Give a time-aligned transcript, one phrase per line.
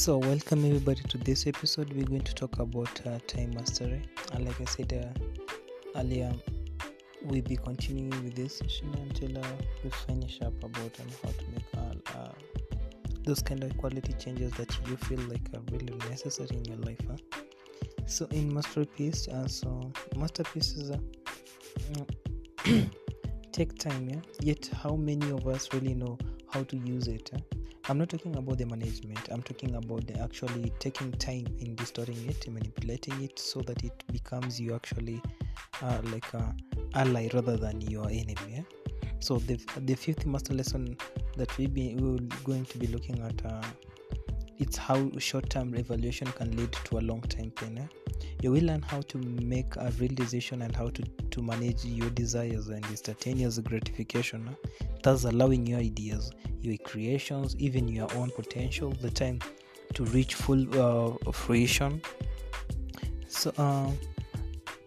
[0.00, 1.92] So, welcome everybody to this episode.
[1.92, 4.00] We're going to talk about uh, time mastery.
[4.32, 6.32] And like I said uh, earlier,
[7.22, 9.46] we'll be continuing with this session until uh,
[9.84, 12.32] we finish up about um, how to make uh, uh,
[13.24, 17.00] those kind of quality changes that you feel like are really necessary in your life.
[17.06, 17.42] Huh?
[18.06, 22.04] So, in masterpiece, uh, so masterpieces uh,
[23.52, 24.20] take time, yeah.
[24.40, 26.16] Yet, how many of us really know
[26.48, 27.32] how to use it?
[27.34, 27.59] Huh?
[27.90, 29.18] I'm not talking about the management.
[29.32, 34.04] I'm talking about the actually taking time in distorting it, manipulating it, so that it
[34.12, 35.20] becomes you actually
[35.82, 36.54] uh, like a
[36.94, 38.36] ally rather than your enemy.
[38.48, 38.62] Yeah?
[39.18, 40.96] So the the fifth master lesson
[41.36, 43.60] that we be we're going to be looking at uh,
[44.60, 47.76] it's how short-term evaluation can lead to a long-term pain.
[47.78, 47.86] Yeah?
[48.42, 52.10] You will learn how to make a real decision and how to, to manage your
[52.10, 58.90] desires and instantaneous gratification, uh, thus allowing your ideas, your creations, even your own potential,
[59.00, 59.40] the time
[59.94, 62.00] to reach full uh, fruition.
[63.28, 63.90] So, uh,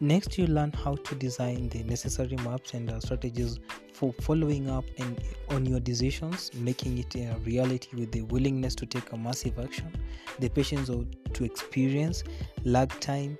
[0.00, 3.60] next, you learn how to design the necessary maps and uh, strategies
[4.00, 5.20] for following up and
[5.50, 9.92] on your decisions, making it a reality with the willingness to take a massive action,
[10.38, 12.24] the patience to experience,
[12.64, 13.36] lag time,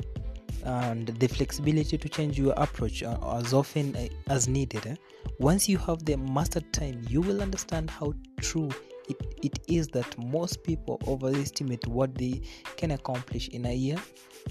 [0.65, 4.87] and the flexibility to change your approach uh, as often uh, as needed.
[4.87, 4.97] Eh?
[5.39, 8.69] Once you have the mastered time, you will understand how true
[9.09, 12.43] it, it is that most people overestimate what they
[12.77, 13.97] can accomplish in a year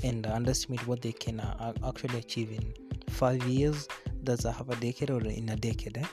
[0.03, 2.73] and underestimate what they can uh, actually achieve in
[3.11, 3.87] five years
[4.23, 6.05] that's a half a decade or in a decade eh?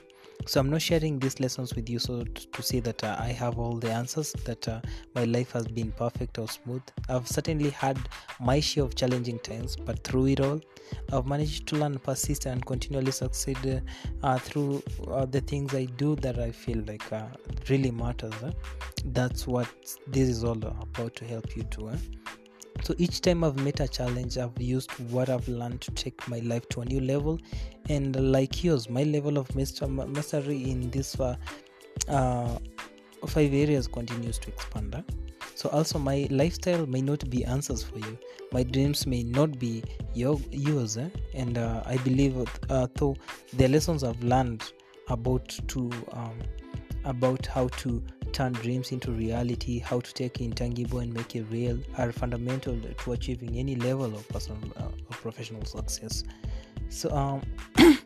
[0.44, 3.28] so i'm not sharing these lessons with you so to, to say that uh, i
[3.28, 4.80] have all the answers that uh,
[5.14, 7.98] my life has been perfect or smooth i've certainly had
[8.40, 10.60] my share of challenging times but through it all
[11.12, 13.82] i've managed to learn persist and continually succeed
[14.22, 17.26] uh, through uh, the things i do that i feel like uh,
[17.68, 18.52] really matters eh?
[19.06, 19.68] that's what
[20.06, 21.96] this is all about to help you to eh?
[22.82, 26.38] So each time i've met a challenge i've used what i've learned to take my
[26.40, 27.38] life to a new level
[27.88, 31.36] and like yours my level of mastery in this uh,
[32.08, 32.58] uh,
[33.26, 35.02] five areas continues to expand huh?
[35.54, 38.18] so also my lifestyle may not be answers for you
[38.52, 39.82] my dreams may not be
[40.14, 41.08] your, yours eh?
[41.34, 42.36] and uh, i believe
[42.70, 43.16] uh, though
[43.54, 44.72] the lessons i've learned
[45.08, 46.38] about to um,
[47.04, 48.02] about how to
[48.36, 53.12] turn dreams into reality, how to take intangible and make it real are fundamental to
[53.12, 56.22] achieving any level of personal uh, or professional success.
[56.90, 57.40] So, um,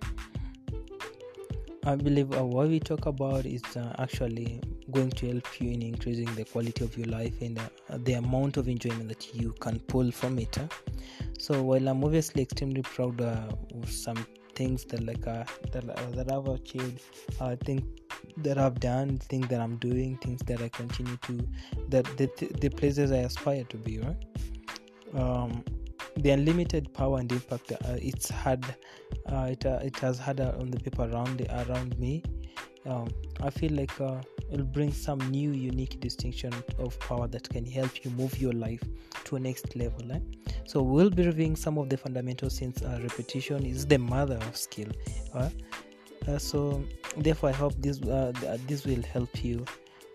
[1.84, 4.60] I believe uh, what we talk about is uh, actually
[4.92, 8.56] going to help you in increasing the quality of your life and uh, the amount
[8.56, 10.54] of enjoyment that you can pull from it.
[10.54, 10.68] Huh?
[11.41, 14.24] So, while I'm obviously extremely proud uh, of some
[14.54, 15.42] things that like uh,
[15.72, 17.02] that, that I've achieved,
[17.41, 17.82] I think
[18.42, 21.48] that I've done, things that I'm doing, things that I continue to,
[21.88, 22.28] that the,
[22.60, 24.24] the places I aspire to be, right?
[25.14, 25.64] Um,
[26.16, 28.64] the unlimited power and impact uh, it's had,
[29.30, 32.22] uh, it, uh, it has had uh, on the people around around me.
[32.86, 33.08] Um,
[33.42, 38.04] I feel like uh, it'll bring some new, unique distinction of power that can help
[38.04, 38.82] you move your life
[39.24, 40.10] to a next level.
[40.10, 40.18] Eh?
[40.66, 44.56] So we'll be reviewing some of the fundamentals since uh, repetition is the mother of
[44.56, 44.88] skill.
[46.28, 46.84] Uh, so
[47.16, 48.32] therefore i hope this uh,
[48.66, 49.64] this will help you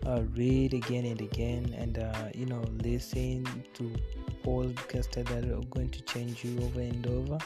[0.06, 3.44] uh, read again and again and uh, you know listen
[3.74, 3.92] to
[4.44, 7.38] podcasts that are going to change you over and over.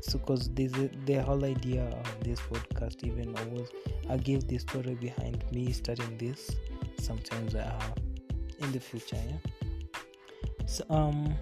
[0.00, 0.72] So because this
[1.06, 3.68] the whole idea of this podcast even always
[4.08, 6.50] i give the story behind me starting this.
[6.98, 7.80] Sometimes uh,
[8.60, 10.00] in the future yeah.
[10.66, 11.34] So um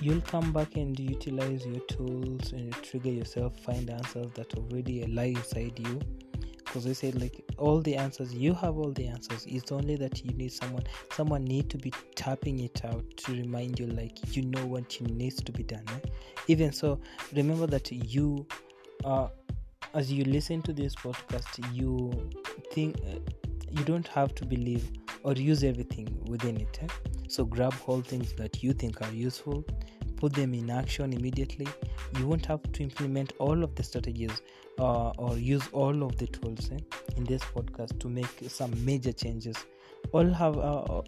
[0.00, 5.24] you'll come back and utilize your tools and trigger yourself find answers that already lie
[5.24, 6.00] inside you
[6.64, 10.24] because I said like all the answers you have all the answers it's only that
[10.24, 14.42] you need someone someone need to be tapping it out to remind you like you
[14.42, 16.08] know what needs to be done eh?
[16.46, 16.98] even so
[17.34, 18.46] remember that you
[19.04, 19.28] uh
[19.94, 22.30] as you listen to this podcast you
[22.72, 23.18] think uh,
[23.70, 24.88] you don't have to believe
[25.24, 26.86] or use everything within it eh?
[27.28, 29.64] so grab all things that you think are useful
[30.16, 31.66] put them in action immediately
[32.18, 34.42] you won't have to implement all of the strategies
[34.78, 36.78] uh, or use all of the tools eh,
[37.16, 39.56] in this podcast to make some major changes
[40.12, 41.02] all have uh,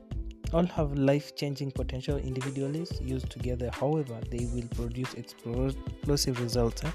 [0.53, 6.91] all have life-changing potential individually used together however they will produce explosive results eh?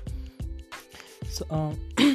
[1.29, 1.77] so um,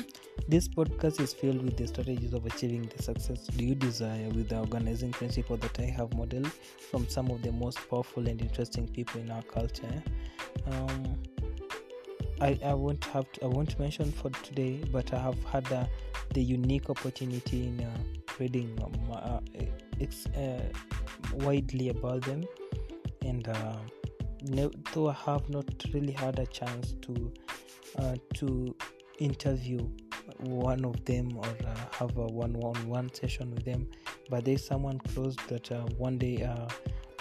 [0.49, 4.59] this podcast is filled with the strategies of achieving the success you desire with the
[4.59, 6.51] organizing principle that i have modeled
[6.91, 10.03] from some of the most powerful and interesting people in our culture.
[10.67, 11.17] Um,
[12.41, 15.87] I, I won't have to, I won't mention for today, but I have had uh,
[16.35, 17.97] the unique opportunity in uh,
[18.39, 19.41] reading um, uh,
[20.01, 20.61] ex, uh,
[21.35, 22.45] widely about them.
[23.25, 23.77] And uh,
[24.93, 27.33] though i have not really had a chance to
[27.99, 28.75] uh, to
[29.21, 29.79] interview
[30.43, 33.87] one of them or uh, have a one-on-one session with them.
[34.31, 36.69] But there's someone close that uh, one day uh,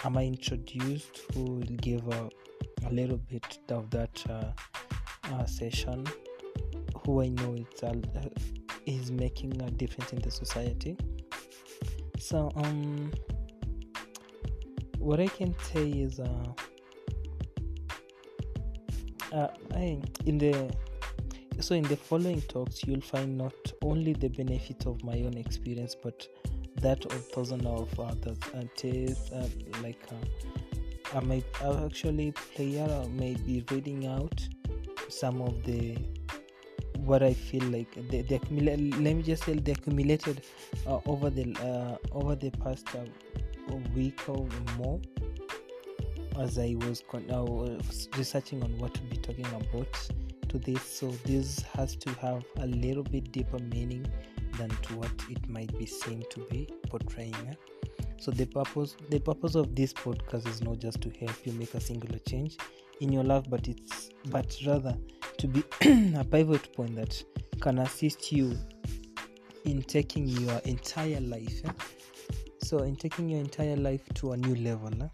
[0.04, 2.30] am i introduced who will give a,
[2.88, 6.06] a little bit of that uh, session
[7.04, 7.84] who i know it's
[8.86, 10.98] is making a difference in the society.
[12.20, 13.12] So um
[14.98, 16.54] what i can say is uh,
[19.34, 20.72] uh I, in the
[21.60, 23.54] so in the following talks you'll find not
[23.84, 26.28] only the benefits of my own experience but
[26.78, 28.38] that of thousands of others.
[28.54, 29.48] And taste uh,
[29.84, 34.48] like uh, i might I actually player I may be reading out
[35.10, 35.98] some of the
[36.98, 40.44] what I feel like the, the let me just say the accumulated
[40.88, 44.48] uh, over the uh, over the past uh, week or
[44.78, 45.02] more
[46.40, 47.26] as I was con-
[48.18, 50.10] researching on what to be talking about
[50.52, 54.06] to this so this has to have a little bit deeper meaning
[54.58, 57.54] than to what it might be seen to be portraying eh?
[58.20, 61.74] so the purpose the purpose of this podcast is not just to help you make
[61.74, 62.58] a singular change
[63.00, 64.96] in your life but it's but rather
[65.38, 65.64] to be
[66.18, 67.24] a pivot point that
[67.62, 68.58] can assist you
[69.66, 71.62] in taking your entire life.
[71.66, 71.72] Eh?
[72.64, 74.90] So, in taking your entire life to a new level.
[75.02, 75.08] Eh?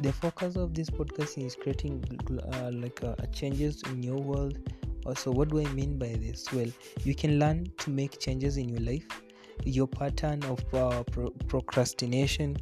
[0.00, 2.04] The focus of this podcast is creating
[2.52, 4.58] uh, like uh, changes in your world.
[5.06, 6.52] Also, what do I mean by this?
[6.52, 6.70] Well,
[7.04, 9.06] you can learn to make changes in your life.
[9.64, 12.58] Your pattern of uh, pro- procrastination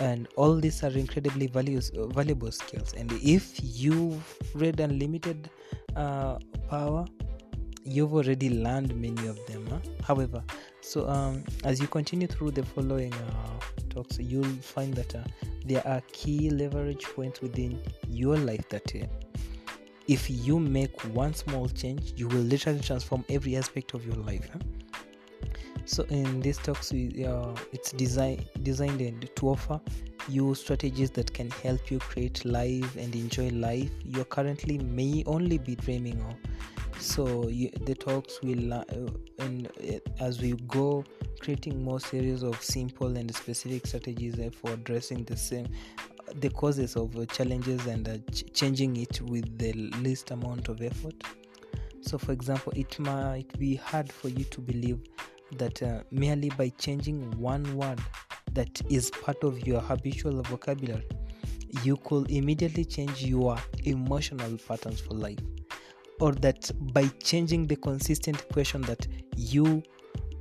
[0.00, 2.94] and all these are incredibly values, valuable skills.
[2.96, 5.50] And if you've read Unlimited
[5.94, 6.38] uh,
[6.70, 7.04] power
[7.84, 9.78] you've already learned many of them huh?
[10.04, 10.42] however
[10.80, 13.57] so um, as you continue through the following uh,
[14.18, 15.22] you'll find that uh,
[15.64, 19.06] there are key leverage points within your life that uh,
[20.06, 24.48] if you make one small change you will literally transform every aspect of your life
[24.52, 24.58] huh?
[25.84, 29.80] so in these talks uh, it's design, designed to offer
[30.28, 35.58] you strategies that can help you create life and enjoy life you currently may only
[35.58, 36.34] be dreaming of
[36.98, 38.84] so you, the talks will uh,
[39.38, 41.04] and uh, as we go
[41.40, 45.66] creating more series of simple and specific strategies uh, for addressing the same
[46.36, 49.72] the causes of uh, challenges and uh, ch- changing it with the
[50.02, 51.14] least amount of effort
[52.00, 55.00] so for example it might be hard for you to believe
[55.56, 58.00] that uh, merely by changing one word
[58.52, 61.06] that is part of your habitual vocabulary,
[61.82, 65.38] you could immediately change your emotional patterns for life.
[66.20, 69.06] Or that by changing the consistent question that
[69.36, 69.82] you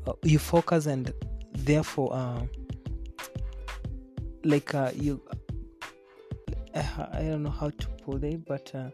[0.08, 1.14] uh, you focus and
[1.54, 2.42] therefore uh,
[4.44, 5.22] like uh, you
[6.76, 8.90] I don't know how to put it, but uh,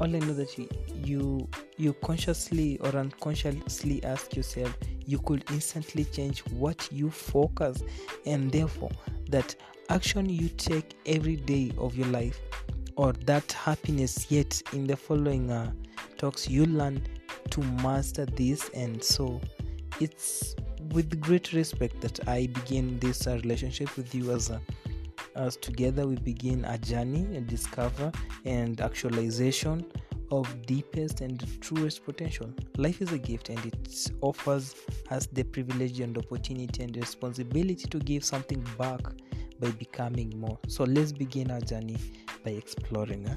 [0.00, 0.68] all I know that you,
[1.04, 4.76] you you consciously or unconsciously ask yourself
[5.06, 7.82] you could instantly change what you focus
[8.26, 8.90] and therefore
[9.28, 9.54] that
[9.88, 12.40] action you take every day of your life
[12.96, 15.72] or that happiness yet in the following uh,
[16.18, 17.02] talks you learn
[17.50, 19.40] to master this and so
[20.00, 20.54] it's
[20.92, 24.60] with great respect that i begin this uh, relationship with you as a
[25.34, 28.12] as together we begin a journey and discover
[28.44, 29.84] and actualization
[30.32, 32.50] of deepest and truest potential.
[32.78, 34.74] Life is a gift and it offers
[35.10, 39.00] us the privilege and opportunity and responsibility to give something back
[39.60, 40.58] by becoming more.
[40.68, 41.98] So let's begin our journey
[42.44, 43.26] by exploring.
[43.26, 43.34] Huh?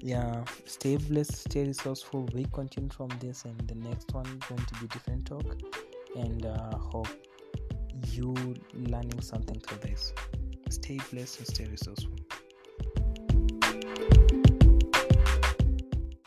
[0.00, 2.28] Yeah, stay blessed, stay resourceful.
[2.32, 5.44] We continue from this, and the next one going to be different talk.
[6.16, 7.08] And uh, hope
[8.12, 8.34] you
[8.74, 10.12] learning something through this.
[10.70, 12.27] Stay blessed and stay resourceful.